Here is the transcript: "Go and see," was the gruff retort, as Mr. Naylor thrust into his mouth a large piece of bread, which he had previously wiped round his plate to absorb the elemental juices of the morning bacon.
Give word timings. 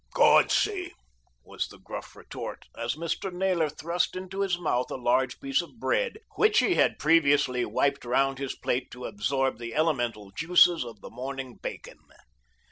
"Go 0.15 0.39
and 0.39 0.49
see," 0.49 0.93
was 1.43 1.67
the 1.67 1.77
gruff 1.77 2.15
retort, 2.15 2.65
as 2.75 2.95
Mr. 2.95 3.31
Naylor 3.31 3.69
thrust 3.69 4.15
into 4.15 4.41
his 4.41 4.57
mouth 4.57 4.89
a 4.89 4.95
large 4.95 5.39
piece 5.39 5.61
of 5.61 5.79
bread, 5.79 6.17
which 6.37 6.57
he 6.57 6.73
had 6.73 6.97
previously 6.97 7.63
wiped 7.65 8.03
round 8.03 8.39
his 8.39 8.55
plate 8.55 8.89
to 8.89 9.05
absorb 9.05 9.59
the 9.59 9.75
elemental 9.75 10.31
juices 10.31 10.83
of 10.83 11.01
the 11.01 11.11
morning 11.11 11.59
bacon. 11.61 11.99